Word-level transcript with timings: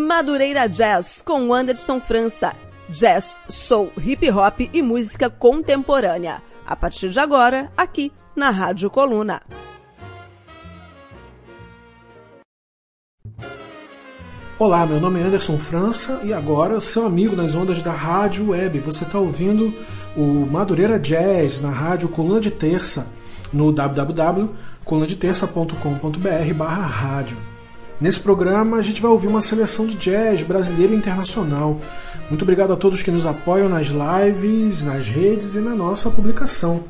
Madureira 0.00 0.66
Jazz 0.66 1.22
com 1.22 1.52
Anderson 1.52 2.00
França. 2.00 2.56
Jazz, 2.88 3.38
soul, 3.48 3.92
hip 3.98 4.30
hop 4.30 4.60
e 4.72 4.80
música 4.80 5.28
contemporânea. 5.28 6.40
A 6.66 6.74
partir 6.74 7.10
de 7.10 7.20
agora, 7.20 7.70
aqui 7.76 8.10
na 8.34 8.48
Rádio 8.50 8.88
Coluna. 8.88 9.42
Olá, 14.58 14.86
meu 14.86 14.98
nome 14.98 15.20
é 15.20 15.22
Anderson 15.22 15.58
França 15.58 16.22
e 16.24 16.32
agora 16.32 16.80
seu 16.80 17.04
amigo 17.04 17.36
nas 17.36 17.54
ondas 17.54 17.82
da 17.82 17.92
Rádio 17.92 18.48
Web. 18.50 18.78
Você 18.80 19.04
está 19.04 19.18
ouvindo 19.18 19.74
o 20.16 20.46
Madureira 20.46 20.98
Jazz 20.98 21.60
na 21.60 21.68
Rádio 21.70 22.08
Coluna 22.08 22.40
de 22.40 22.50
Terça 22.50 23.06
no 23.52 23.70
www.colunadeterça.com.br 23.70 26.54
barra 26.54 26.86
rádio. 26.86 27.49
Nesse 28.00 28.20
programa 28.20 28.78
a 28.78 28.82
gente 28.82 29.02
vai 29.02 29.10
ouvir 29.10 29.26
uma 29.26 29.42
seleção 29.42 29.86
de 29.86 29.94
jazz 29.96 30.42
brasileiro 30.42 30.94
e 30.94 30.96
internacional. 30.96 31.78
Muito 32.30 32.42
obrigado 32.42 32.72
a 32.72 32.76
todos 32.76 33.02
que 33.02 33.10
nos 33.10 33.26
apoiam 33.26 33.68
nas 33.68 33.88
lives, 33.88 34.82
nas 34.82 35.06
redes 35.06 35.54
e 35.54 35.60
na 35.60 35.74
nossa 35.74 36.08
publicação. 36.08 36.84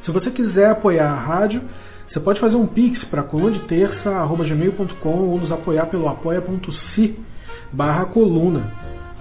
Se 0.00 0.10
você 0.10 0.32
quiser 0.32 0.70
apoiar 0.70 1.08
a 1.08 1.14
rádio, 1.14 1.62
você 2.04 2.18
pode 2.18 2.40
fazer 2.40 2.56
um 2.56 2.66
pix 2.66 3.04
para 3.04 3.22
colunadeterça.gmail.com 3.22 5.08
ou 5.08 5.38
nos 5.38 5.52
apoiar 5.52 5.86
pelo 5.86 6.08
apoia.se 6.08 7.16
barra 7.72 8.04
coluna. 8.04 8.72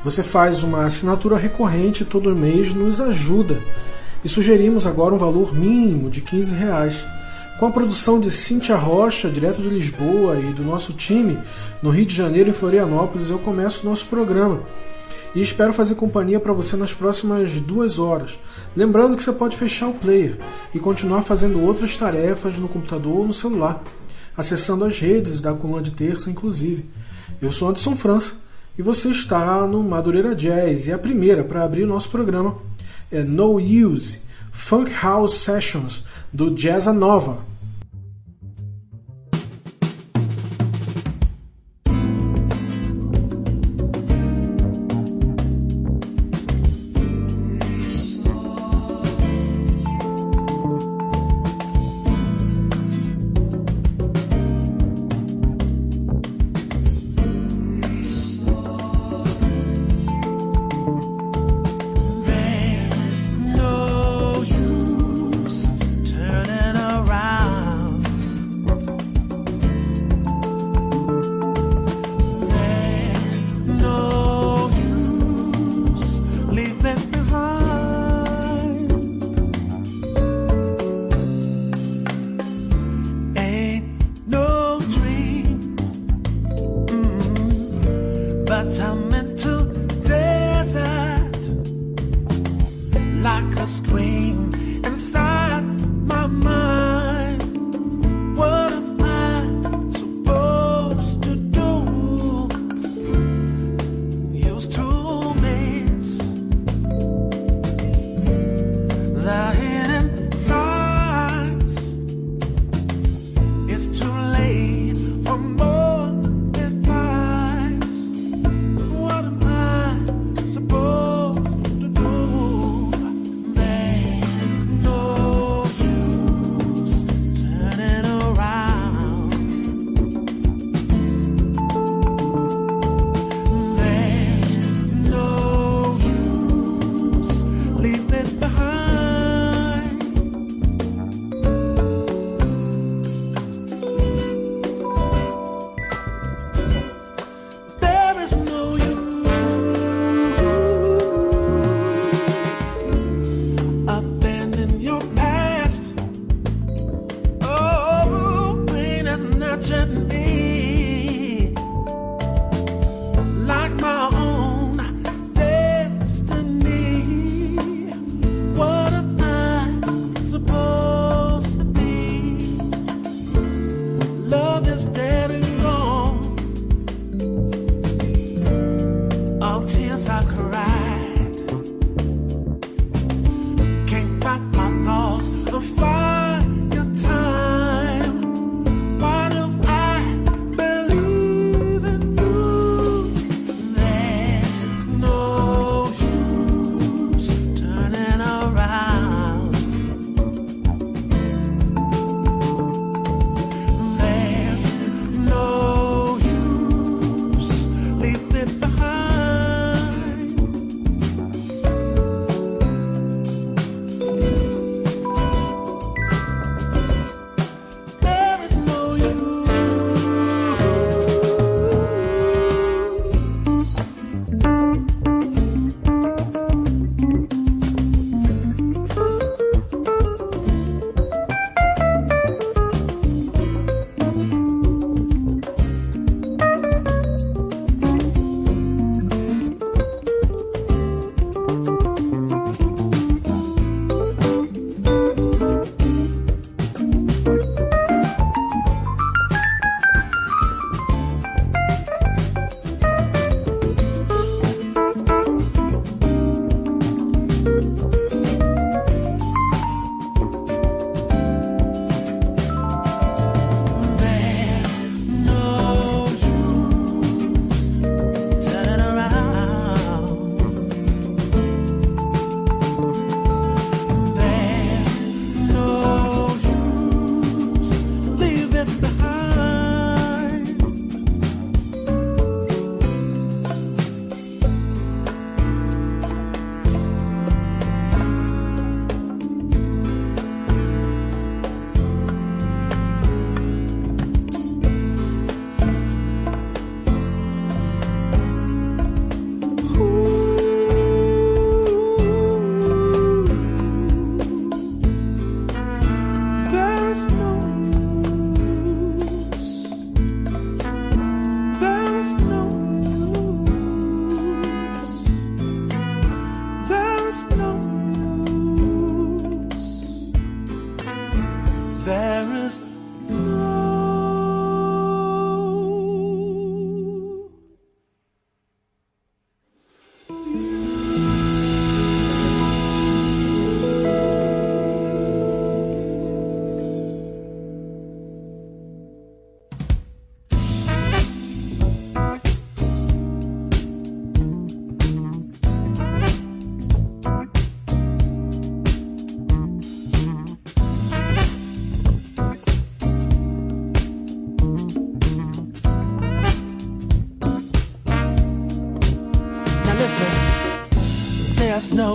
Você 0.04 0.23
faz 0.23 0.63
uma 0.63 0.85
assinatura 0.85 1.38
recorrente 1.38 2.04
todo 2.04 2.35
mês 2.35 2.73
nos 2.73 2.99
ajuda. 2.99 3.62
E 4.26 4.30
sugerimos 4.30 4.88
agora 4.88 5.13
um 5.13 5.20
valor 5.20 5.54
mínimo 5.54 6.09
de 6.09 6.21
15 6.21 6.55
reais. 6.55 7.05
Com 7.63 7.67
a 7.67 7.72
produção 7.72 8.20
de 8.20 8.30
Cíntia 8.30 8.76
Rocha, 8.76 9.30
direto 9.30 9.62
de 9.62 9.70
Lisboa, 9.70 10.38
e 10.38 10.54
do 10.54 10.66
nosso 10.66 10.91
time 10.91 11.40
no 11.81 11.91
Rio 11.91 12.05
de 12.05 12.13
Janeiro 12.13 12.49
e 12.49 12.54
Florianópolis, 12.54 13.30
eu 13.30 13.40
começo 13.40 13.88
o 13.88 13.90
nosso 13.90 14.08
programa. 14.08 14.63
E 15.34 15.41
espero 15.41 15.71
fazer 15.71 15.96
companhia 15.96 16.41
para 16.41 16.52
você 16.52 16.76
nas 16.76 16.93
próximas 16.93 17.62
duas 17.62 17.99
horas. 17.99 18.37
Lembrando 18.76 19.15
que 19.15 19.24
você 19.24 19.32
pode 19.32 19.55
fechar 19.55 19.87
o 19.87 19.93
player 19.93 20.37
e 20.76 20.79
continuar 20.79 21.24
fazendo 21.24 21.62
outras 21.62 21.96
tarefas 21.96 22.60
no 22.60 22.68
computador 22.68 23.20
ou 23.20 23.27
no 23.27 23.34
celular, 23.34 23.82
acessando 24.35 24.84
as 24.84 24.99
redes 24.99 25.40
da 25.40 25.54
coluna 25.54 25.82
de 25.82 25.91
terça, 25.91 26.30
inclusive. 26.30 26.90
Eu 27.41 27.54
sou 27.54 27.70
Anderson 27.70 27.96
França 27.96 28.43
e 28.77 28.82
você 28.82 29.07
está 29.07 29.65
no 29.65 29.82
Madureira 29.82 30.35
Jazz. 30.35 30.87
E 30.87 30.91
a 30.91 30.99
primeira 30.99 31.46
para 31.46 31.63
abrir 31.63 31.84
o 31.85 31.87
nosso 31.87 32.09
programa 32.09 32.57
é 33.09 33.24
No 33.24 33.55
Use 33.55 34.24
Funk 34.52 34.91
House 35.02 35.35
Sessions 35.35 36.04
do 36.34 36.52
Jazz 36.52 36.87
Nova. 36.87 37.52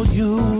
There's 0.05 0.17
no 0.17 0.58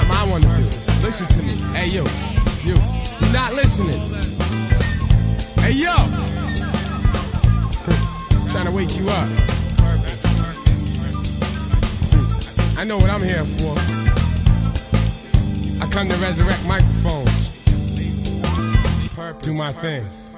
something 0.00 0.16
I 0.16 0.30
want 0.30 0.44
to 0.44 0.48
do. 0.56 0.64
Listen 1.02 1.26
to 1.28 1.42
me. 1.42 1.54
Hey, 1.74 1.86
you. 1.86 2.04
You. 2.62 2.74
Not 3.32 3.54
listening. 3.54 3.98
Hey, 5.58 5.72
yo. 5.72 5.94
Trying 8.50 8.66
to 8.66 8.72
wake 8.72 8.96
you 8.98 9.08
up. 9.08 9.28
I 12.76 12.84
know 12.84 12.96
what 12.96 13.10
I'm 13.10 13.22
here 13.22 13.44
for. 13.44 13.74
I 15.82 15.88
come 15.90 16.08
to 16.08 16.16
resurrect 16.16 16.64
microphones. 16.64 17.50
Do 19.42 19.52
my 19.54 19.72
thing. 19.72 20.29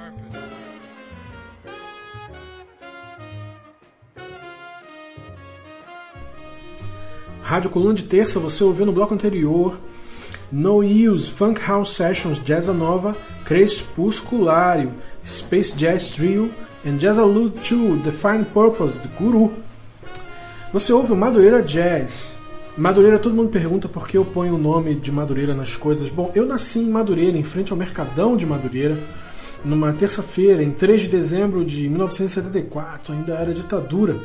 Rádio 7.53 7.69
Coluna 7.69 7.93
de 7.93 8.05
Terça, 8.05 8.39
você 8.39 8.63
ouviu 8.63 8.83
no 8.83 8.91
bloco 8.91 9.13
anterior 9.13 9.77
No 10.51 10.79
Use, 10.79 11.29
Funk 11.29 11.61
House 11.61 11.93
Sessions, 11.93 12.39
Jazz 12.43 12.65
Nova, 12.69 13.15
Crepusculário, 13.45 14.91
Space 15.23 15.75
Jazz 15.75 16.09
Trio 16.09 16.49
e 16.83 16.89
Jazz 16.93 17.19
Allude 17.19 17.59
2, 17.69 18.01
Define 18.01 18.43
Purpose, 18.43 18.99
de 18.99 19.07
Guru. 19.09 19.53
Você 20.73 20.91
ouve 20.91 21.11
o 21.11 21.15
Madureira 21.15 21.61
Jazz. 21.61 22.35
Madureira, 22.75 23.19
todo 23.19 23.35
mundo 23.35 23.49
pergunta 23.49 23.87
por 23.87 24.07
que 24.07 24.17
eu 24.17 24.25
ponho 24.25 24.55
o 24.55 24.57
nome 24.57 24.95
de 24.95 25.11
Madureira 25.11 25.53
nas 25.53 25.77
coisas. 25.77 26.09
Bom, 26.09 26.31
eu 26.33 26.47
nasci 26.47 26.79
em 26.79 26.89
Madureira, 26.89 27.37
em 27.37 27.43
frente 27.43 27.71
ao 27.71 27.77
Mercadão 27.77 28.35
de 28.35 28.47
Madureira, 28.47 28.97
numa 29.63 29.93
terça-feira, 29.93 30.63
em 30.63 30.71
3 30.71 31.01
de 31.03 31.09
dezembro 31.09 31.63
de 31.63 31.87
1974, 31.87 33.13
ainda 33.13 33.35
era 33.35 33.53
ditadura. 33.53 34.17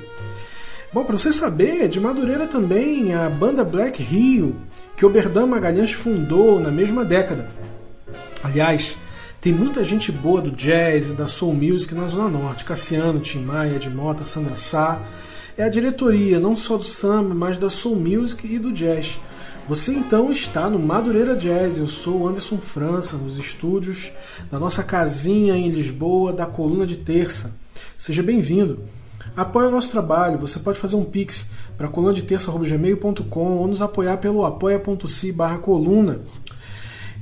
Bom, 0.90 1.04
para 1.04 1.18
você 1.18 1.30
saber, 1.30 1.86
de 1.86 2.00
Madureira 2.00 2.46
também 2.46 3.14
a 3.14 3.28
banda 3.28 3.62
Black 3.62 4.02
Rio, 4.02 4.56
que 4.96 5.04
Oberdan 5.04 5.44
Magalhães 5.44 5.92
fundou 5.92 6.58
na 6.58 6.70
mesma 6.70 7.04
década. 7.04 7.50
Aliás, 8.42 8.96
tem 9.38 9.52
muita 9.52 9.84
gente 9.84 10.10
boa 10.10 10.40
do 10.40 10.50
jazz 10.50 11.08
e 11.08 11.12
da 11.12 11.26
soul 11.26 11.52
music 11.52 11.94
na 11.94 12.06
Zona 12.06 12.30
Norte. 12.30 12.64
Cassiano, 12.64 13.20
Tim 13.20 13.40
Maia, 13.40 13.76
Ed 13.76 13.90
Mota, 13.90 14.24
Sandra 14.24 14.56
Sá. 14.56 15.02
É 15.58 15.62
a 15.62 15.68
diretoria 15.68 16.40
não 16.40 16.56
só 16.56 16.78
do 16.78 16.84
samba, 16.84 17.34
mas 17.34 17.58
da 17.58 17.68
soul 17.68 17.96
music 17.96 18.46
e 18.46 18.58
do 18.58 18.72
jazz. 18.72 19.20
Você 19.68 19.92
então 19.92 20.32
está 20.32 20.70
no 20.70 20.78
Madureira 20.78 21.36
Jazz. 21.36 21.76
Eu 21.76 21.86
sou 21.86 22.22
o 22.22 22.28
Anderson 22.28 22.56
França, 22.56 23.18
nos 23.18 23.36
estúdios 23.36 24.10
da 24.50 24.58
nossa 24.58 24.82
casinha 24.82 25.54
em 25.54 25.68
Lisboa, 25.68 26.32
da 26.32 26.46
Coluna 26.46 26.86
de 26.86 26.96
Terça. 26.96 27.54
Seja 27.94 28.22
bem-vindo. 28.22 28.80
Apoie 29.38 29.68
o 29.68 29.70
nosso 29.70 29.88
trabalho. 29.92 30.36
Você 30.40 30.58
pode 30.58 30.80
fazer 30.80 30.96
um 30.96 31.04
pix 31.04 31.52
para 31.76 31.86
colunadeterça.gmail.com 31.86 33.56
ou 33.56 33.68
nos 33.68 33.80
apoiar 33.80 34.16
pelo 34.16 34.44
apoia.se 34.44 35.30
barra 35.30 35.58
coluna. 35.58 36.22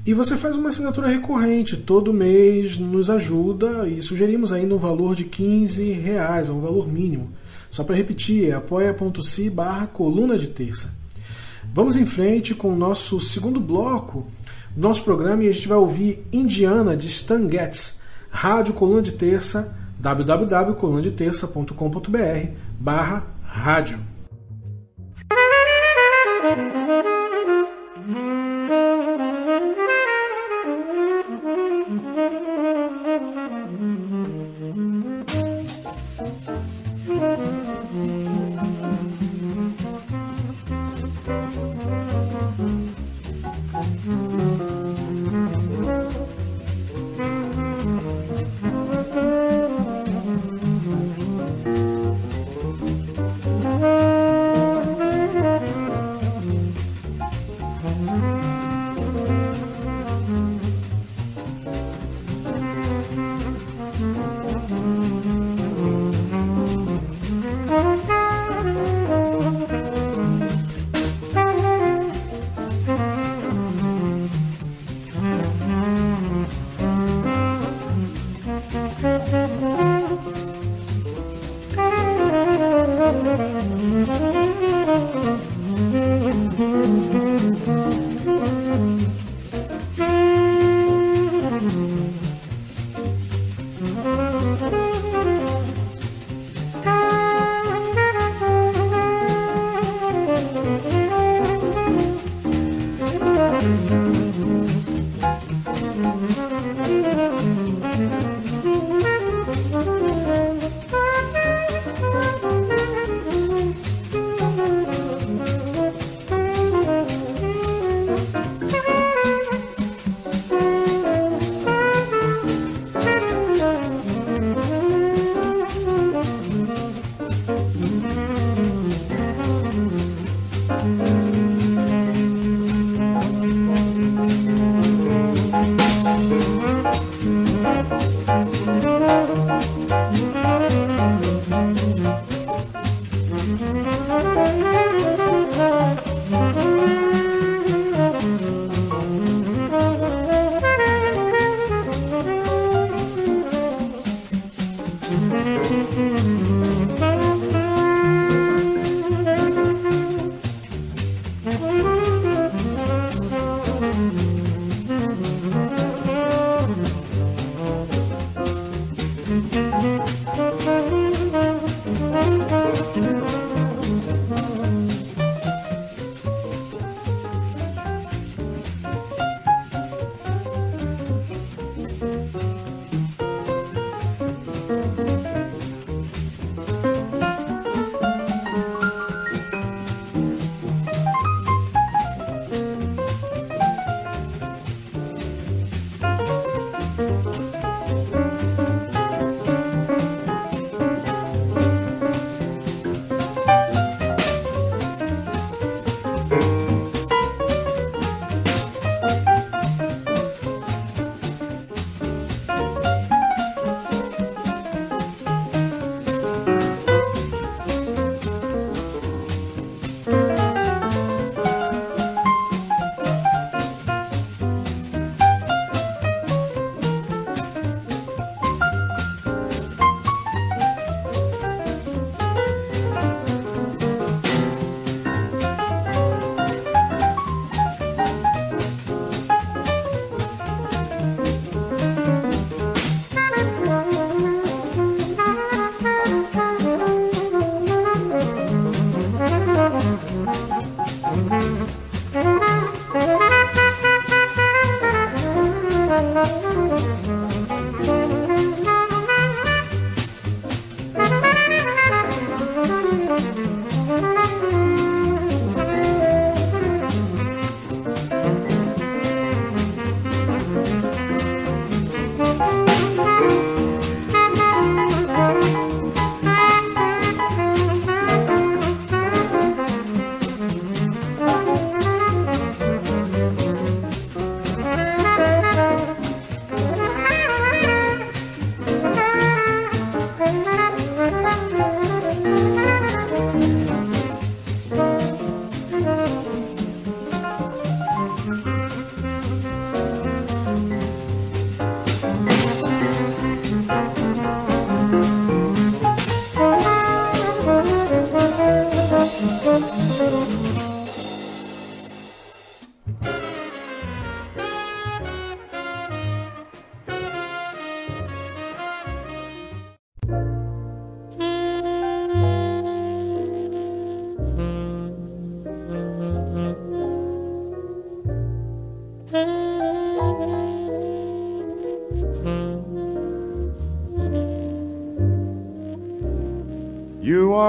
E 0.07 0.15
você 0.15 0.35
faz 0.35 0.57
uma 0.57 0.71
assinatura 0.71 1.09
recorrente, 1.09 1.77
todo 1.77 2.15
mês 2.15 2.79
nos 2.79 3.11
ajuda 3.11 3.87
e 3.87 4.01
sugerimos 4.01 4.51
ainda 4.51 4.75
um 4.75 4.79
valor 4.79 5.15
de 5.15 5.25
15 5.25 5.91
reais, 5.93 6.49
é 6.49 6.53
um 6.53 6.61
valor 6.63 6.89
mínimo. 6.89 7.33
Só 7.71 7.85
para 7.85 7.97
repetir, 7.97 8.49
é 8.49 8.55
apoia.se 8.55 9.51
barra 9.51 9.87
coluna 9.87 10.39
de 10.39 10.47
terça. 10.47 10.95
Vamos 11.75 11.99
em 11.99 12.07
frente 12.07 12.55
com 12.55 12.73
o 12.73 12.77
nosso 12.77 13.21
segundo 13.21 13.61
bloco 13.61 14.27
do 14.75 14.81
nosso 14.81 15.05
programa 15.05 15.45
e 15.45 15.49
a 15.51 15.53
gente 15.53 15.69
vai 15.69 15.77
ouvir 15.77 16.27
Indiana 16.33 16.97
de 16.97 17.09
Stan 17.09 17.47
Getz, 17.51 18.01
Rádio 18.31 18.73
Coluna 18.73 19.03
de 19.03 19.13
Terça, 19.13 19.77
www.colunadeterça.com.br 20.01 22.51
barra 22.79 23.27
rádio. 23.43 23.99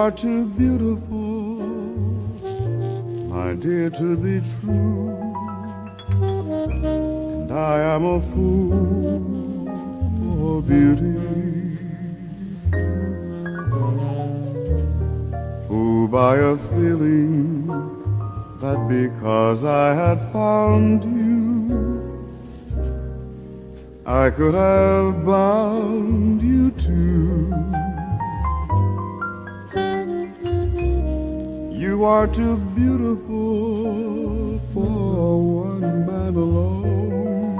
Are 0.07 0.11
too 0.11 0.45
beautiful, 0.45 1.57
my 3.27 3.53
dear, 3.55 3.89
to 3.89 4.15
be 4.15 4.39
true. 4.51 5.09
And 6.07 7.51
I 7.51 7.79
am 7.93 8.05
a 8.05 8.21
fool 8.21 9.65
for 10.17 10.61
beauty. 10.61 11.77
Fooled 15.67 16.11
by 16.11 16.35
a 16.37 16.55
feeling 16.55 17.67
that 18.61 18.79
because 18.87 19.65
I 19.65 19.93
had 19.93 20.19
found 20.31 21.03
you, 21.03 22.47
I 24.05 24.29
could 24.29 24.53
have 24.53 25.25
bound 25.25 26.41
you 26.41 26.71
too. 26.71 27.76
You 31.97 32.05
are 32.05 32.27
too 32.27 32.57
beautiful 32.75 34.59
for 34.71 35.65
one 35.65 36.05
man 36.05 36.35
alone, 36.35 37.57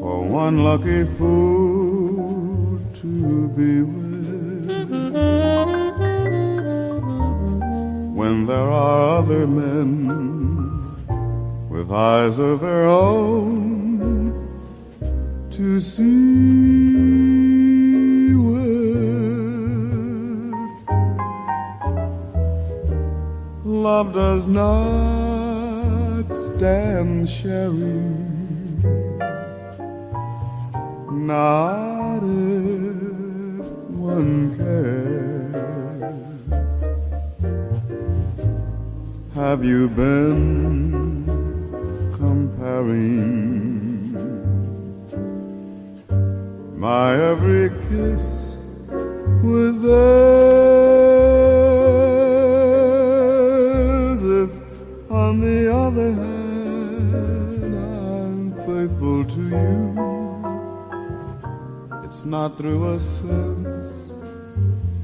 for 0.00 0.22
one 0.22 0.62
lucky 0.62 1.02
fool 1.16 2.78
to 3.00 3.48
be 3.48 3.82
with. 3.82 4.78
When 8.14 8.46
there 8.46 8.70
are 8.70 9.18
other 9.18 9.48
men 9.48 10.06
with 11.68 11.90
eyes 11.90 12.38
of 12.38 12.60
their 12.60 12.86
own 12.86 14.30
to 15.50 15.80
see 15.80 17.35
Love 23.86 24.12
does 24.14 24.48
not 24.48 26.24
stand 26.34 27.28
sharing, 27.28 28.82
not 31.08 32.18
if 32.18 33.66
one 34.10 34.56
cares. 34.58 36.02
Have 39.36 39.64
you 39.64 39.88
been 39.88 41.24
comparing 42.18 42.90
my 46.76 47.14
every 47.14 47.70
kiss 47.86 48.88
with 49.44 49.80
theirs? 49.82 50.65
Not 62.26 62.58
through 62.58 62.94
a 62.94 62.98
sense 62.98 64.10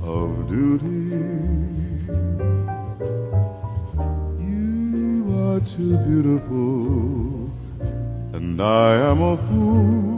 of 0.02 0.48
duty. 0.48 1.14
You 4.42 5.24
are 5.40 5.60
too 5.60 5.96
beautiful, 5.98 7.50
and 8.32 8.60
I 8.60 8.94
am 9.10 9.22
a 9.22 9.36
fool 9.36 10.11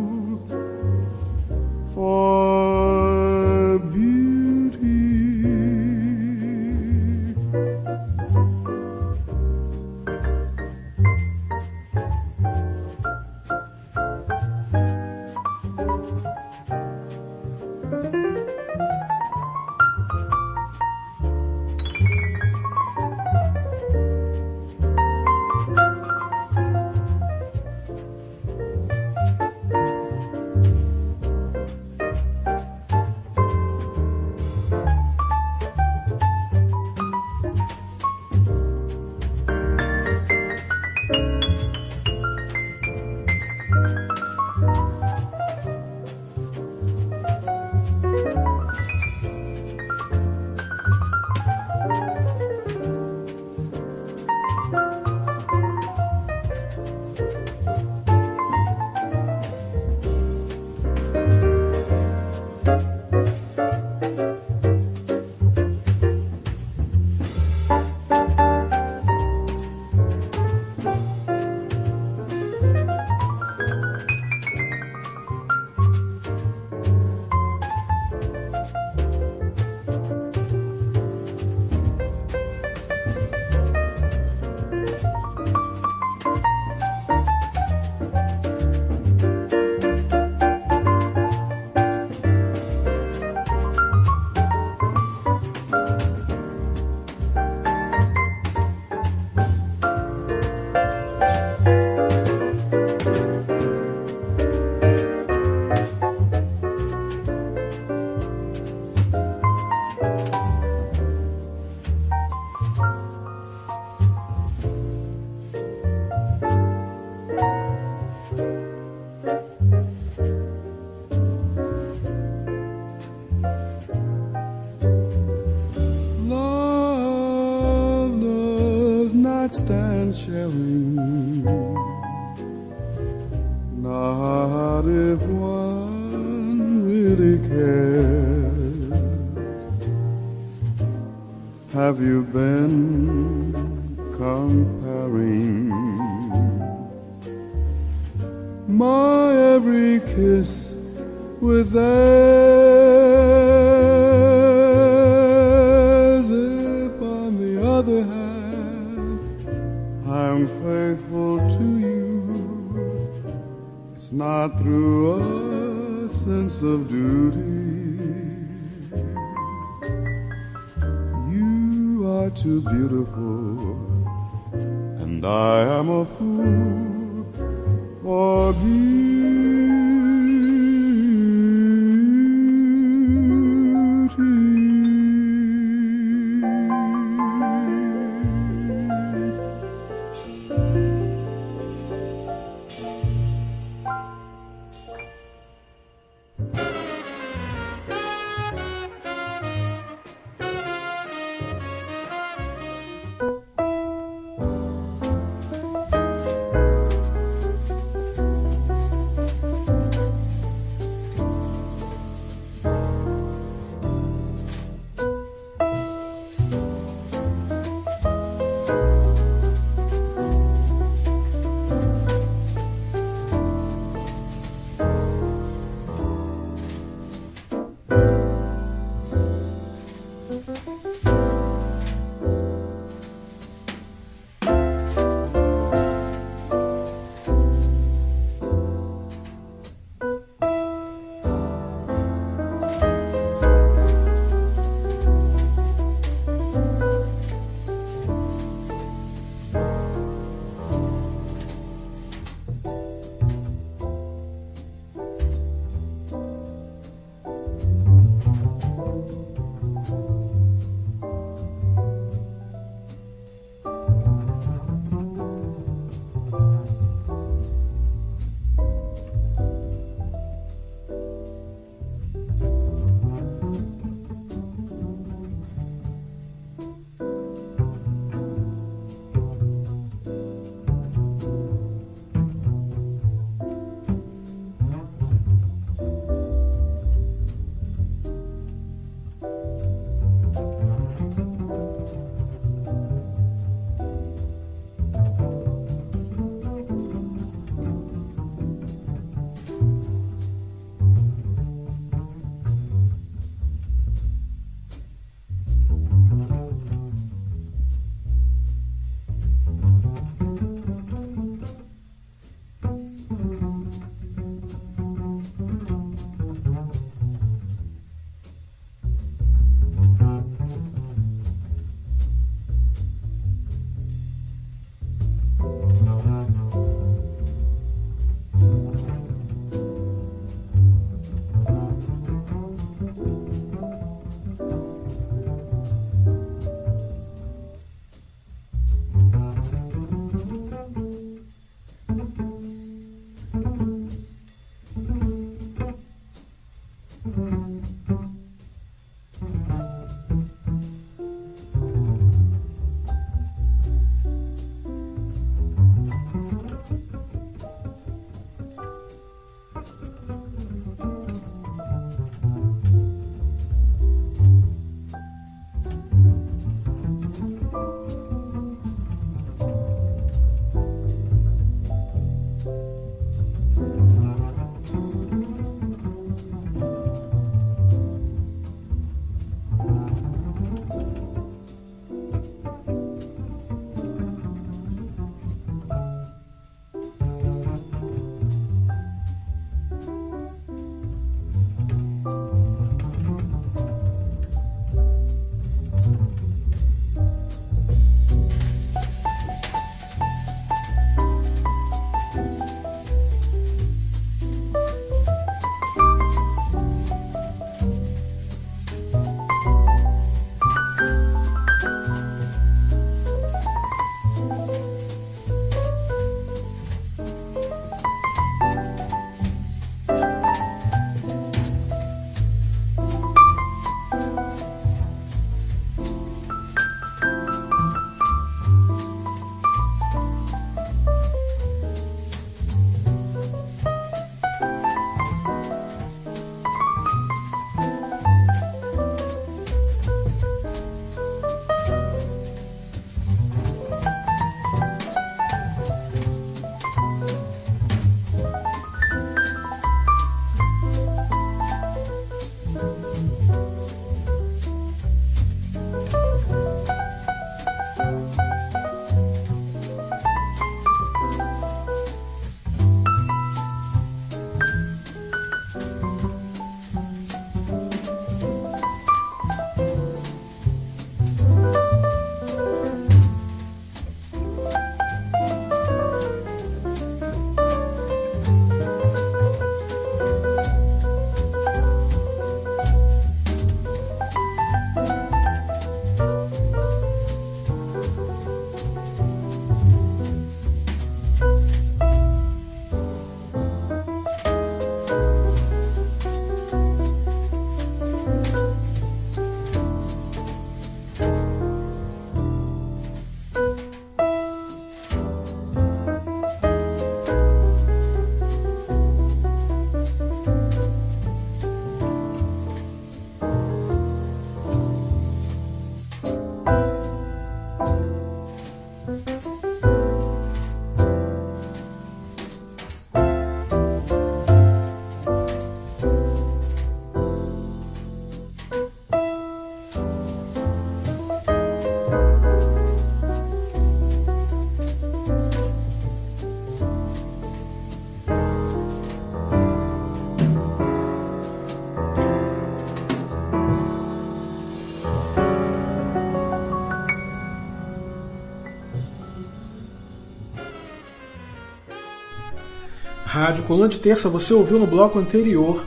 Rádio 553.25 553.45
Coluna 553.45 553.71
de 553.71 553.79
Terça, 553.79 554.11
você 554.11 554.35
ouviu 554.35 554.59
no 554.59 554.67
bloco 554.67 554.99
anterior 554.99 555.67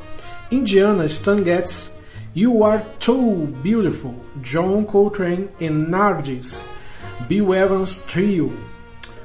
Indiana 0.51 1.05
Stan 1.05 1.43
Getz, 1.43 1.97
You 2.35 2.63
Are 2.63 2.83
Too 2.99 3.47
Beautiful, 3.63 4.13
John 4.43 4.83
Coltrane 4.83 5.49
e 5.59 5.67
Nargis, 5.67 6.67
Bill 7.27 7.55
Evans 7.55 7.97
Trio. 7.97 8.53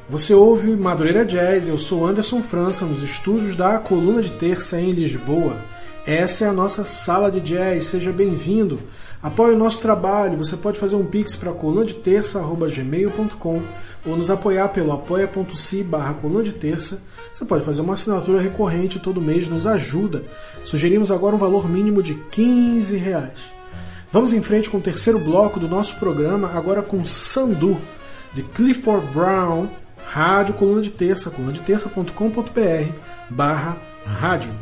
Você 0.09 0.33
ouve 0.33 0.75
Madureira 0.75 1.27
Jazz, 1.27 1.69
eu 1.69 1.77
sou 1.77 2.07
Anderson 2.07 2.43
França, 2.43 2.87
nos 2.87 3.03
estúdios 3.03 3.55
da 3.55 3.79
Coluna 3.79 4.23
de 4.23 4.33
Terça 4.33 4.81
em 4.81 4.93
Lisboa. 4.93 5.59
Essa 6.07 6.47
é 6.47 6.49
a 6.49 6.55
nossa 6.55 6.85
sala 6.85 7.31
de 7.31 7.43
jazz, 7.43 7.85
seja 7.85 8.13
bem-vindo. 8.13 8.81
Apoie 9.23 9.55
o 9.55 9.59
nosso 9.59 9.81
trabalho, 9.81 10.37
você 10.37 10.57
pode 10.57 10.81
fazer 10.81 10.97
um 10.97 11.05
pix 11.05 11.37
para 11.37 11.53
colunadeterça.gmail.com 11.53 13.63
ou 14.05 14.17
nos 14.17 14.31
apoiar 14.31 14.71
pelo 14.71 14.91
apoia.se 14.91 15.85
barra 15.85 16.15
coluna 16.15 16.43
de 16.43 16.53
terça. 16.53 17.05
Você 17.33 17.45
pode 17.45 17.65
fazer 17.65 17.83
uma 17.83 17.93
assinatura 17.93 18.41
recorrente 18.41 18.99
todo 18.99 19.21
mês, 19.21 19.49
nos 19.49 19.65
ajuda. 19.67 20.25
Sugerimos 20.65 21.13
agora 21.13 21.37
um 21.37 21.39
valor 21.39 21.69
mínimo 21.69 22.03
de 22.03 22.15
15 22.15 22.97
reais. 22.97 23.53
Vamos 24.11 24.33
em 24.33 24.43
frente 24.43 24.69
com 24.69 24.79
o 24.79 24.83
terceiro 24.83 25.21
bloco 25.21 25.61
do 25.61 25.69
nosso 25.69 26.01
programa, 26.01 26.51
agora 26.53 26.83
com 26.83 27.05
Sandu, 27.05 27.81
de 28.35 28.43
Clifford 28.43 29.07
Brown, 29.15 29.69
Rádio 30.05 30.55
Coluna 30.55 30.83
de 30.83 30.91
Terça, 30.91 31.31
colunadeterça.com.br 31.31 32.91
barra 33.31 33.77
rádio. 34.05 34.53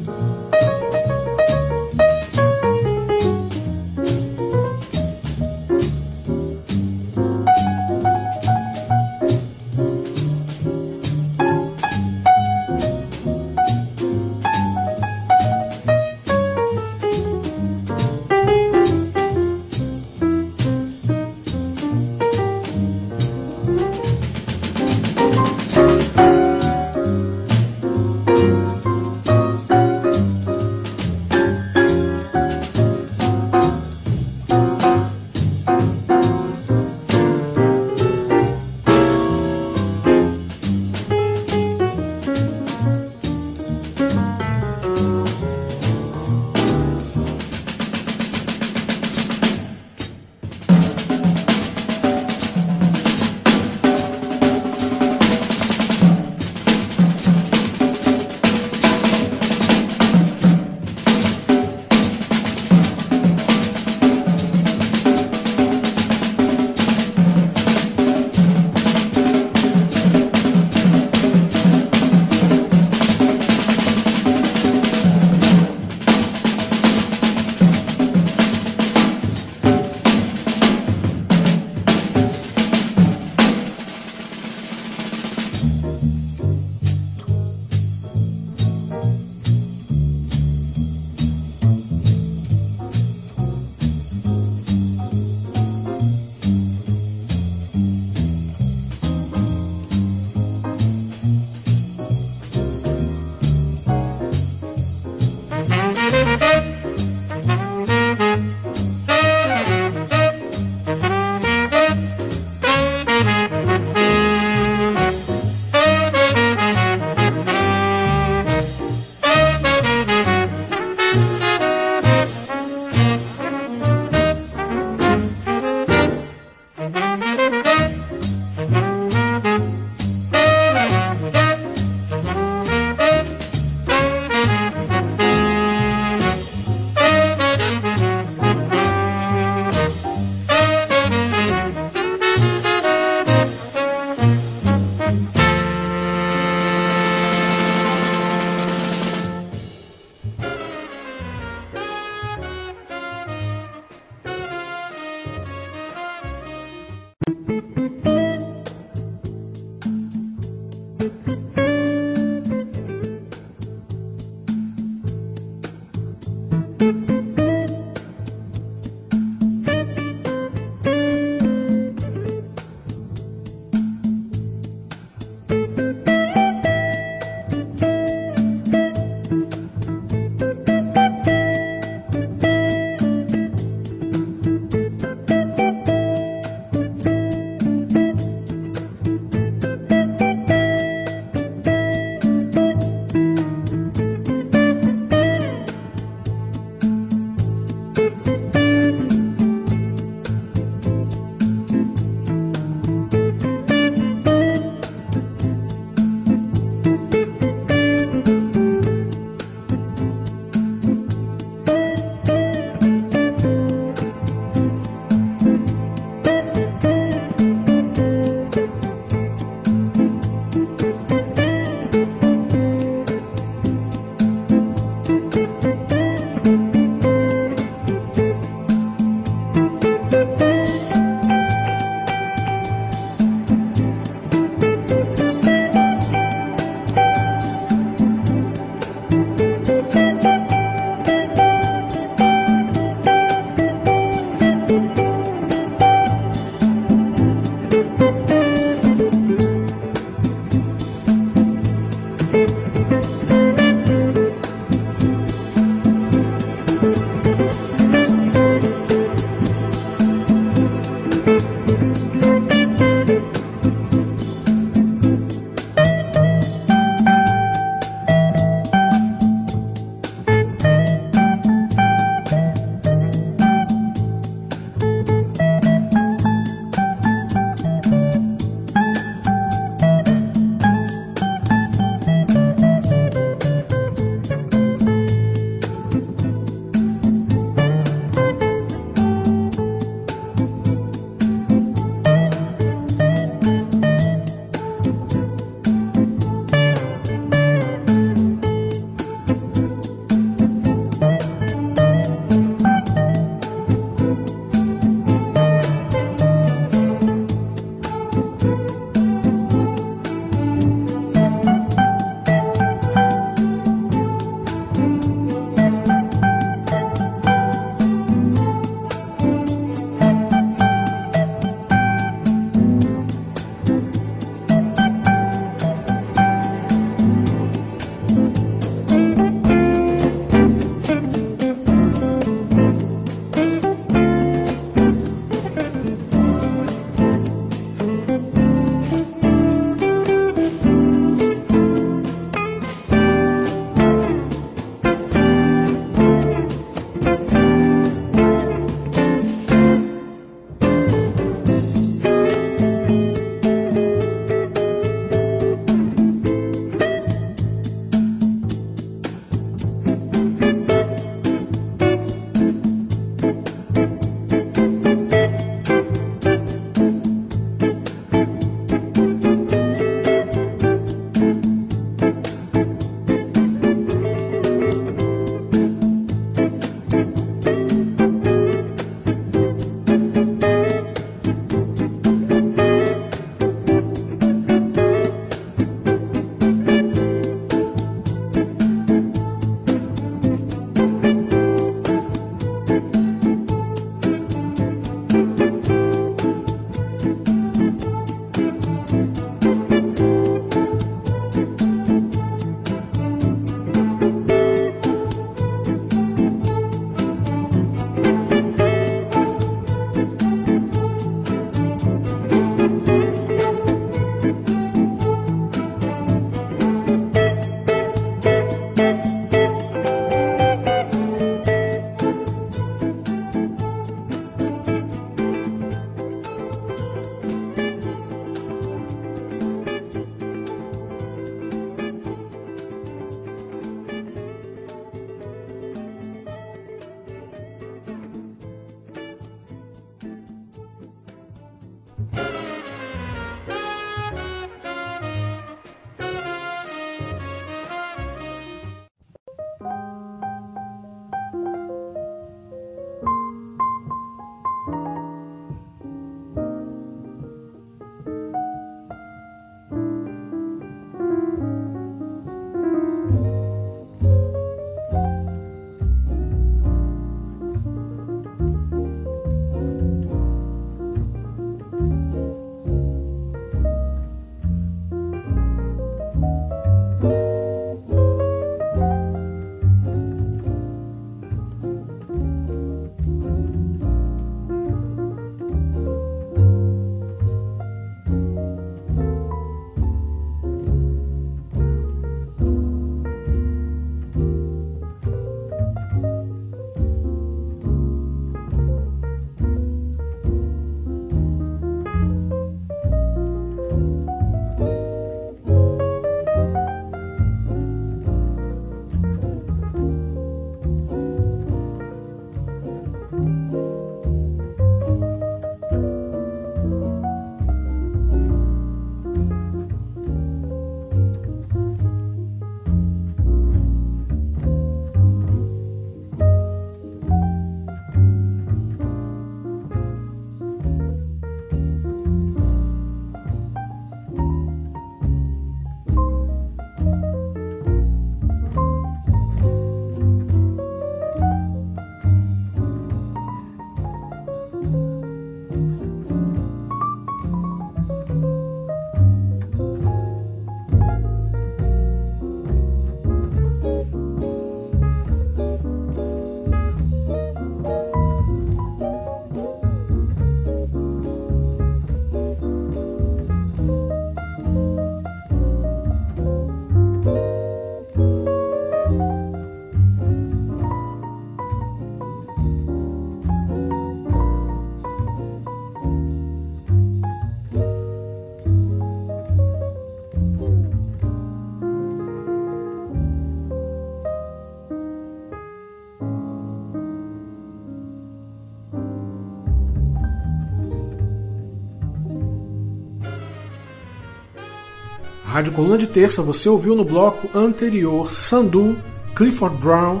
Rádio 595.38 595.52
Coluna 595.52 595.78
de 595.78 595.86
Terça, 595.86 596.20
você 596.20 596.48
ouviu 596.48 596.74
no 596.74 596.84
bloco 596.84 597.28
anterior 597.38 598.10
Sandu, 598.10 598.76
Clifford 599.14 599.56
Brown, 599.58 600.00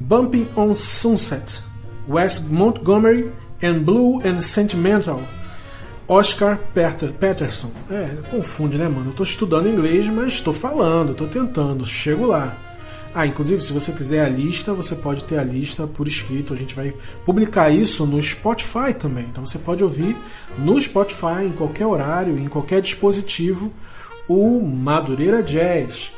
Bumping 0.00 0.48
on 0.56 0.74
Sunset, 0.74 1.62
Wes 2.08 2.40
Montgomery 2.48 3.30
and 3.62 3.80
Blue 3.80 4.26
and 4.26 4.40
Sentimental, 4.40 5.20
Oscar 6.08 6.58
Peter, 6.72 7.12
Peterson. 7.12 7.70
É, 7.90 8.16
confunde, 8.30 8.78
né, 8.78 8.88
mano? 8.88 9.10
Eu 9.10 9.14
tô 9.14 9.22
estudando 9.24 9.68
inglês, 9.68 10.06
mas 10.06 10.32
estou 10.32 10.54
falando, 10.54 11.12
estou 11.12 11.28
tentando, 11.28 11.84
chego 11.84 12.24
lá. 12.24 12.56
Ah, 13.14 13.26
inclusive, 13.26 13.60
se 13.60 13.74
você 13.74 13.92
quiser 13.92 14.24
a 14.24 14.28
lista, 14.30 14.72
você 14.72 14.96
pode 14.96 15.24
ter 15.24 15.38
a 15.38 15.44
lista 15.44 15.86
por 15.86 16.08
escrito. 16.08 16.54
A 16.54 16.56
gente 16.56 16.74
vai 16.74 16.94
publicar 17.26 17.68
isso 17.68 18.06
no 18.06 18.22
Spotify 18.22 18.94
também. 18.98 19.26
Então 19.26 19.44
você 19.44 19.58
pode 19.58 19.84
ouvir 19.84 20.16
no 20.58 20.80
Spotify, 20.80 21.44
em 21.44 21.52
qualquer 21.52 21.84
horário, 21.84 22.38
em 22.38 22.48
qualquer 22.48 22.80
dispositivo, 22.80 23.70
o 24.28 24.60
Madureira 24.60 25.42
Jazz. 25.42 26.12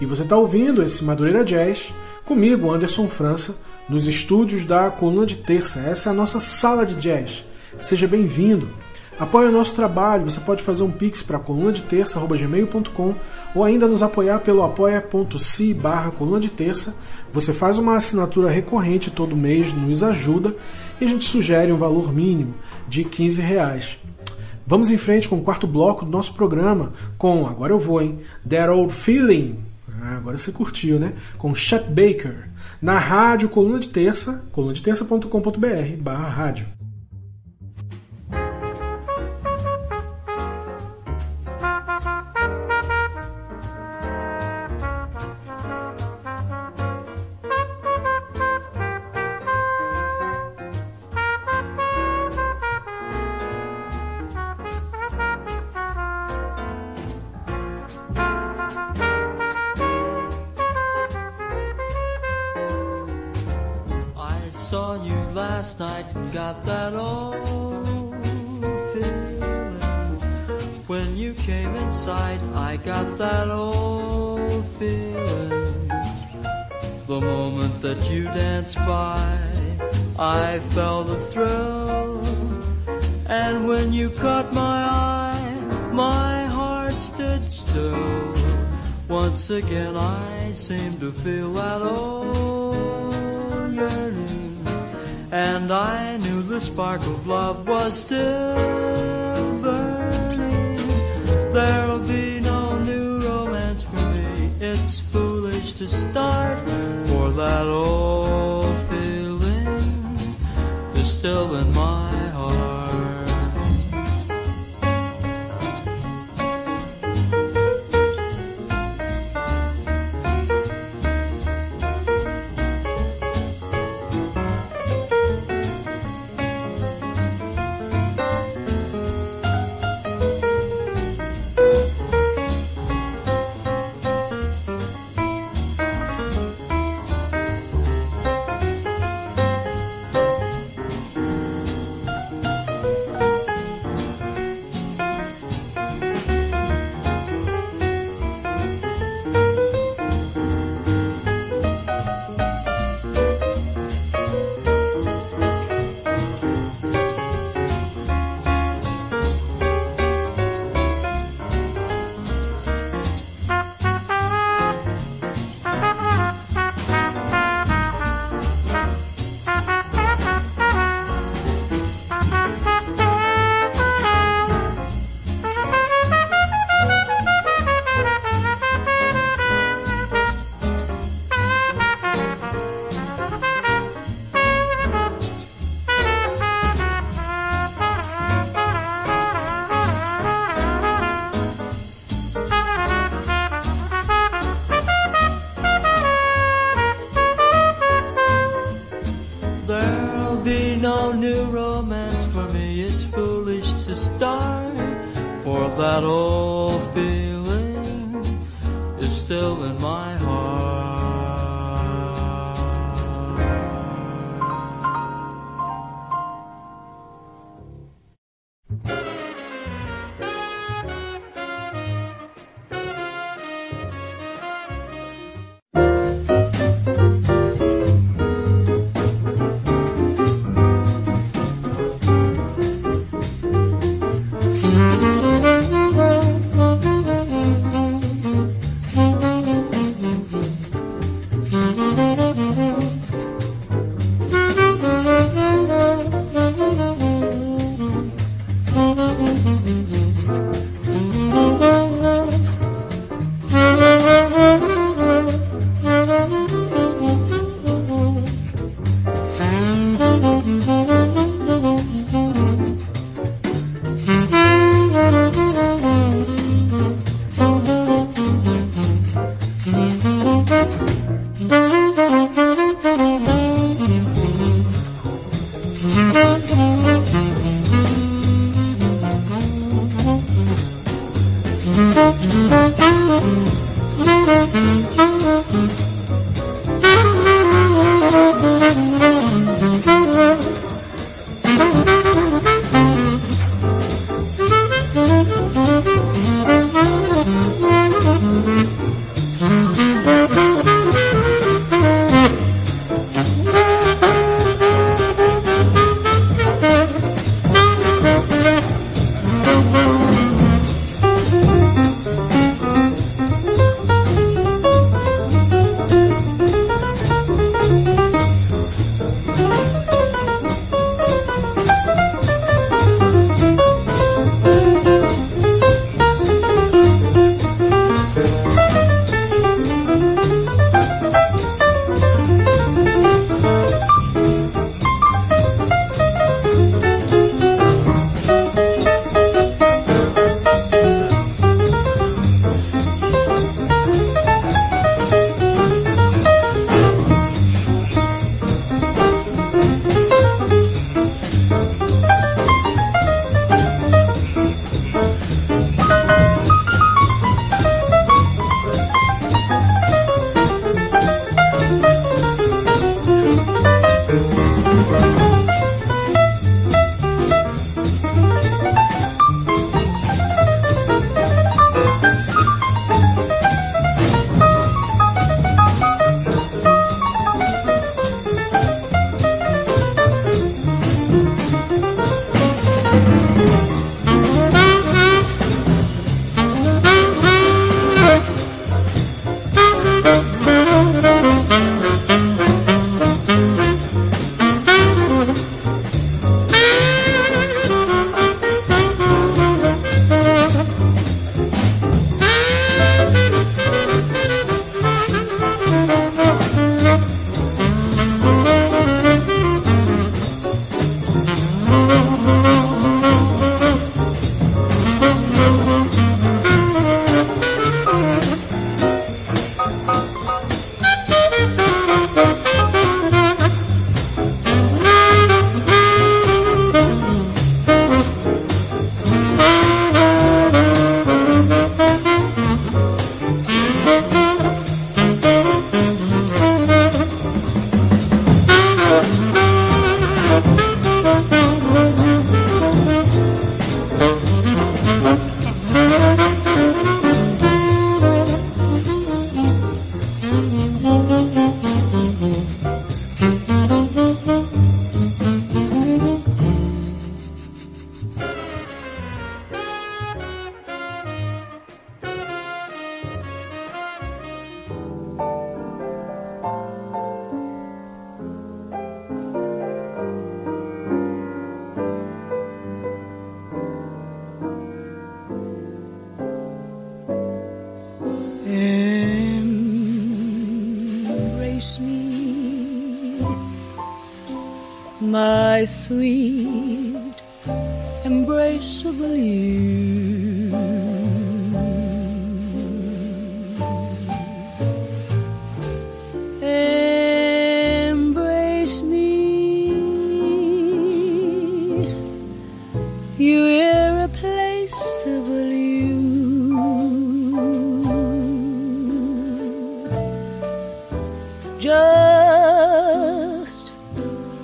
E 0.00 0.06
você 0.06 0.22
está 0.22 0.36
ouvindo 0.36 0.82
esse 0.82 1.04
Madureira 1.04 1.44
Jazz 1.44 1.92
comigo, 2.24 2.70
Anderson 2.70 3.08
França, 3.08 3.56
nos 3.88 4.06
estúdios 4.06 4.66
da 4.66 4.90
Coluna 4.90 5.26
de 5.26 5.36
Terça. 5.38 5.80
Essa 5.80 6.10
é 6.10 6.12
a 6.12 6.14
nossa 6.14 6.40
sala 6.40 6.84
de 6.84 6.94
jazz. 6.96 7.44
Seja 7.80 8.06
bem-vindo. 8.06 8.68
Apoie 9.18 9.48
o 9.48 9.52
nosso 9.52 9.74
trabalho, 9.74 10.30
você 10.30 10.38
pode 10.38 10.62
fazer 10.62 10.84
um 10.84 10.92
pix 10.92 11.22
para 11.22 11.40
coluna 11.40 11.72
de 11.72 11.82
terça@gmail.com 11.82 13.14
ou 13.52 13.64
ainda 13.64 13.88
nos 13.88 14.00
apoiar 14.00 14.38
pelo 14.40 14.62
apoia.se 14.62 15.74
barra 15.74 16.12
coluna 16.12 16.38
de 16.38 16.48
terça. 16.48 16.94
Você 17.32 17.52
faz 17.52 17.78
uma 17.78 17.96
assinatura 17.96 18.48
recorrente 18.48 19.10
todo 19.10 19.34
mês, 19.34 19.72
nos 19.74 20.04
ajuda 20.04 20.54
e 21.00 21.04
a 21.04 21.08
gente 21.08 21.24
sugere 21.24 21.72
um 21.72 21.76
valor 21.76 22.12
mínimo 22.12 22.54
de 22.86 23.02
15 23.02 23.42
reais. 23.42 23.98
Vamos 24.68 24.90
em 24.90 24.98
frente 24.98 25.26
com 25.26 25.36
o 25.36 25.42
quarto 25.42 25.66
bloco 25.66 26.04
do 26.04 26.10
nosso 26.10 26.34
programa 26.34 26.92
com, 27.16 27.46
agora 27.46 27.72
eu 27.72 27.78
vou, 27.78 28.02
hein? 28.02 28.18
That 28.46 28.68
Old 28.68 28.92
Feeling. 28.92 29.56
Ah, 30.02 30.16
agora 30.18 30.36
você 30.36 30.52
curtiu, 30.52 30.98
né? 30.98 31.14
Com 31.38 31.54
Chet 31.54 31.86
Baker. 31.88 32.50
Na 32.80 32.98
rádio 32.98 33.48
Coluna 33.48 33.78
de 33.78 33.88
Terça, 33.88 34.44
colunadeterça.com.br 34.52 36.02
barra 36.02 36.28
rádio. 36.28 36.77
Got 66.30 66.62
that 66.66 66.94
old 66.94 68.12
feeling. 68.92 69.80
When 70.86 71.16
you 71.16 71.32
came 71.32 71.74
inside, 71.74 72.40
I 72.54 72.76
got 72.76 73.16
that 73.16 73.48
old 73.48 74.66
feeling. 74.78 75.88
The 77.06 77.20
moment 77.20 77.80
that 77.80 78.10
you 78.10 78.24
danced 78.24 78.76
by, 78.76 79.38
I 80.18 80.58
felt 80.74 81.08
a 81.08 81.20
thrill. 81.30 82.22
And 83.26 83.66
when 83.66 83.94
you 83.94 84.10
caught 84.10 84.52
my 84.52 84.82
eye, 84.84 85.90
my 85.92 86.44
heart 86.44 86.98
stood 87.00 87.50
still. 87.50 88.34
Once 89.08 89.48
again 89.48 89.96
I 89.96 90.52
seemed 90.52 91.00
to 91.00 91.10
feel 91.10 91.54
that 91.54 91.80
old 91.80 92.57
and 95.30 95.72
I 95.72 96.16
knew 96.16 96.42
the 96.42 96.60
spark 96.60 97.00
of 97.02 97.26
love 97.26 97.66
was 97.66 98.00
still 98.00 99.60
burning. 99.60 100.76
There'll 101.52 101.98
be 101.98 102.40
no 102.40 102.78
new 102.78 103.20
romance 103.20 103.82
for 103.82 103.96
me. 103.96 104.50
It's 104.60 105.00
foolish 105.00 105.74
to 105.74 105.88
start, 105.88 106.58
for 107.08 107.30
that 107.32 107.66
old 107.66 108.76
feeling 108.88 110.36
is 110.94 111.10
still 111.10 111.56
in 111.56 111.72
my 111.74 112.07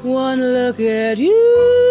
one 0.05 0.41
look 0.41 0.81
at 0.81 1.19
you. 1.19 1.84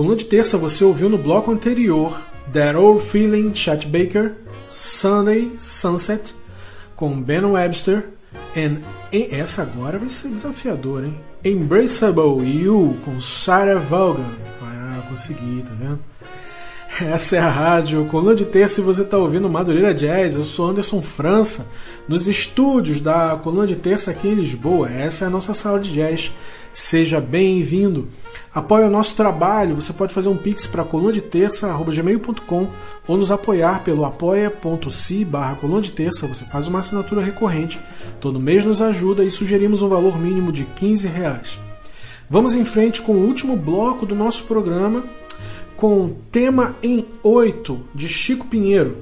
Coluna 0.00 0.16
de 0.16 0.24
Terça 0.24 0.56
você 0.56 0.82
ouviu 0.82 1.10
no 1.10 1.18
bloco 1.18 1.52
anterior 1.52 2.18
That 2.54 2.74
Old 2.74 3.04
Feeling, 3.04 3.54
Chet 3.54 3.86
Baker, 3.86 4.32
Sunday 4.66 5.52
Sunset, 5.58 6.34
com 6.96 7.20
Ben 7.20 7.44
Webster, 7.44 8.08
and 8.56 8.78
e 9.12 9.28
essa 9.30 9.60
agora 9.60 9.98
vai 9.98 10.08
ser 10.08 10.30
desafiadora, 10.30 11.06
hein? 11.06 11.20
Embraceable 11.44 12.42
You, 12.42 12.96
com 13.04 13.20
Sarah 13.20 13.78
Vaughan. 13.78 14.24
Ah, 14.62 15.02
consegui, 15.06 15.62
tá 15.68 15.74
vendo? 15.78 16.00
Essa 17.12 17.36
é 17.36 17.38
a 17.38 17.50
rádio 17.50 18.04
Coluna 18.06 18.34
de 18.34 18.46
Terça 18.46 18.80
e 18.80 18.84
você 18.84 19.02
está 19.02 19.18
ouvindo 19.18 19.50
Madureira 19.50 19.92
Jazz. 19.92 20.34
Eu 20.34 20.44
sou 20.44 20.70
Anderson 20.70 21.02
França, 21.02 21.68
nos 22.08 22.26
estúdios 22.26 23.00
da 23.02 23.38
Coluna 23.42 23.66
de 23.66 23.76
Terça 23.76 24.10
aqui 24.10 24.28
em 24.28 24.34
Lisboa. 24.34 24.90
Essa 24.90 25.24
é 25.24 25.28
a 25.28 25.30
nossa 25.30 25.52
sala 25.52 25.78
de 25.78 25.92
jazz. 25.92 26.32
Seja 26.72 27.20
bem-vindo. 27.20 28.08
Apoie 28.54 28.84
o 28.84 28.90
nosso 28.90 29.16
trabalho. 29.16 29.74
Você 29.74 29.92
pode 29.92 30.14
fazer 30.14 30.28
um 30.28 30.36
pix 30.36 30.66
para 30.66 30.84
coluna 30.84 31.12
de 31.12 31.20
terça@gmail.com 31.20 32.68
ou 33.06 33.16
nos 33.16 33.30
apoiar 33.30 33.82
pelo 33.82 34.04
apoia.se 34.04 35.24
barra 35.24 35.56
coluna 35.56 35.82
de 35.82 35.92
terça. 35.92 36.26
Você 36.26 36.44
faz 36.44 36.68
uma 36.68 36.80
assinatura 36.80 37.22
recorrente. 37.22 37.80
Todo 38.20 38.40
mês 38.40 38.64
nos 38.64 38.80
ajuda 38.80 39.24
e 39.24 39.30
sugerimos 39.30 39.82
um 39.82 39.88
valor 39.88 40.18
mínimo 40.18 40.52
de 40.52 40.64
15 40.64 41.08
reais. 41.08 41.60
Vamos 42.28 42.54
em 42.54 42.64
frente 42.64 43.02
com 43.02 43.12
o 43.12 43.26
último 43.26 43.56
bloco 43.56 44.06
do 44.06 44.14
nosso 44.14 44.44
programa 44.44 45.04
com 45.76 46.14
tema 46.30 46.76
em 46.82 47.06
8 47.22 47.80
de 47.94 48.06
Chico 48.08 48.46
Pinheiro. 48.46 48.98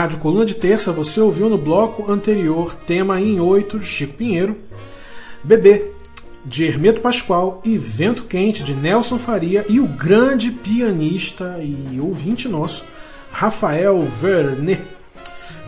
Rádio 0.00 0.18
Coluna 0.18 0.46
de 0.46 0.54
Terça, 0.54 0.92
você 0.92 1.20
ouviu 1.20 1.50
no 1.50 1.58
bloco 1.58 2.10
anterior 2.10 2.74
tema 2.86 3.20
em 3.20 3.38
8 3.38 3.78
de 3.78 3.84
Chico 3.84 4.14
Pinheiro, 4.14 4.56
Bebê, 5.44 5.92
de 6.42 6.64
Hermeto 6.64 7.02
Pascoal 7.02 7.60
e 7.62 7.76
Vento 7.76 8.24
Quente, 8.24 8.64
de 8.64 8.72
Nelson 8.72 9.18
Faria 9.18 9.62
e 9.68 9.78
o 9.78 9.86
grande 9.86 10.52
pianista 10.52 11.60
e 11.60 12.00
ouvinte 12.00 12.48
nosso, 12.48 12.86
Rafael 13.30 14.00
Vernet. 14.00 14.82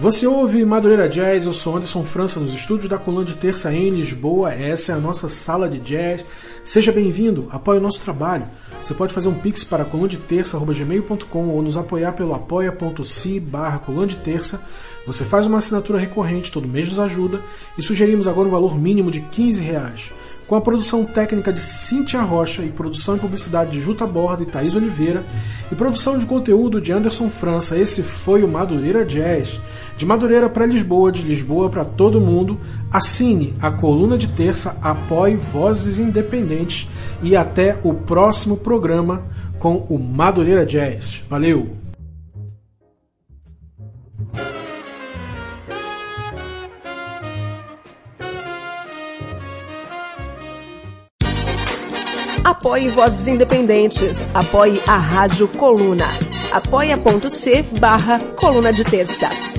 Você 0.00 0.26
ouve 0.26 0.64
Madureira 0.64 1.10
Jazz, 1.10 1.44
eu 1.44 1.52
sou 1.52 1.76
Anderson 1.76 2.02
França 2.02 2.40
nos 2.40 2.54
estúdios 2.54 2.88
da 2.88 2.96
Coluna 2.96 3.26
de 3.26 3.34
Terça 3.34 3.70
em 3.70 3.90
Lisboa. 3.90 4.54
Essa 4.54 4.92
é 4.92 4.94
a 4.94 4.98
nossa 4.98 5.28
sala 5.28 5.68
de 5.68 5.78
jazz. 5.78 6.24
Seja 6.64 6.90
bem-vindo, 6.90 7.48
apoie 7.50 7.76
o 7.76 7.82
nosso 7.82 8.00
trabalho. 8.00 8.48
Você 8.82 8.94
pode 8.94 9.14
fazer 9.14 9.28
um 9.28 9.34
pix 9.34 9.62
para 9.62 9.84
colunadeterça.gmail.com 9.84 11.48
ou 11.48 11.62
nos 11.62 11.76
apoiar 11.76 12.12
pelo 12.14 12.34
apoia.se 12.34 13.38
barra 13.38 13.78
coluna 13.78 14.08
de 14.08 14.16
terça. 14.16 14.60
Você 15.06 15.24
faz 15.24 15.46
uma 15.46 15.58
assinatura 15.58 16.00
recorrente, 16.00 16.50
todo 16.50 16.66
mês 16.66 16.88
nos 16.88 16.98
ajuda 16.98 17.40
e 17.78 17.82
sugerimos 17.82 18.26
agora 18.26 18.48
um 18.48 18.50
valor 18.50 18.76
mínimo 18.76 19.10
de 19.10 19.20
15 19.20 19.62
reais. 19.62 20.12
Com 20.48 20.56
a 20.56 20.60
produção 20.60 21.04
técnica 21.04 21.52
de 21.52 21.60
Cíntia 21.60 22.20
Rocha 22.22 22.62
e 22.62 22.70
produção 22.70 23.16
e 23.16 23.20
publicidade 23.20 23.70
de 23.70 23.80
Juta 23.80 24.04
Borda 24.04 24.42
e 24.42 24.46
Thaís 24.46 24.74
Oliveira 24.74 25.24
e 25.70 25.76
produção 25.76 26.18
de 26.18 26.26
conteúdo 26.26 26.80
de 26.80 26.92
Anderson 26.92 27.30
França, 27.30 27.78
esse 27.78 28.02
foi 28.02 28.42
o 28.42 28.48
Madureira 28.48 29.04
Jazz. 29.04 29.60
De 29.96 30.06
Madureira 30.06 30.48
para 30.48 30.66
Lisboa, 30.66 31.12
de 31.12 31.22
Lisboa 31.22 31.70
para 31.70 31.84
todo 31.84 32.20
mundo, 32.20 32.58
assine 32.90 33.54
a 33.60 33.70
coluna 33.70 34.18
de 34.18 34.28
terça, 34.28 34.76
apoie 34.82 35.36
Vozes 35.36 35.98
Independentes 35.98 36.88
e 37.22 37.36
até 37.36 37.78
o 37.82 37.94
próximo 37.94 38.56
programa 38.56 39.24
com 39.58 39.86
o 39.88 39.98
Madureira 39.98 40.66
Jazz. 40.66 41.22
Valeu! 41.28 41.82
Apoie 52.44 52.88
Vozes 52.88 53.26
Independentes. 53.26 54.30
Apoie 54.34 54.80
a 54.86 54.96
Rádio 54.96 55.48
Coluna. 55.48 56.04
apoia.c 56.52 57.62
barra 57.78 58.18
Coluna 58.36 58.72
de 58.72 58.84
Terça. 58.84 59.51